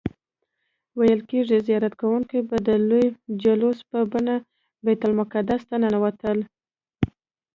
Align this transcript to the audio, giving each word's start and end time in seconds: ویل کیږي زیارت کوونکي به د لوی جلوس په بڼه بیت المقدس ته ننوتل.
ویل 0.99 1.21
کیږي 1.29 1.57
زیارت 1.67 1.93
کوونکي 2.01 2.39
به 2.49 2.57
د 2.67 2.69
لوی 2.89 3.05
جلوس 3.43 3.79
په 3.89 3.99
بڼه 4.11 4.35
بیت 4.85 5.01
المقدس 5.07 5.61
ته 5.69 5.75
ننوتل. 5.83 6.39